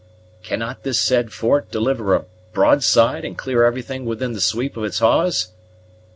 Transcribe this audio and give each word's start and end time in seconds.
"Cannot 0.41 0.81
this 0.81 0.99
said 0.99 1.31
fort 1.31 1.69
deliver 1.69 2.15
a 2.15 2.25
broadside, 2.53 3.23
and 3.23 3.37
clear 3.37 3.63
everything 3.63 4.03
within 4.03 4.31
the 4.33 4.41
sweep 4.41 4.75
of 4.75 4.83
its 4.83 4.97
hawse?" 4.97 5.49